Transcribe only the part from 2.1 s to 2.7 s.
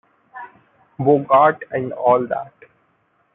that.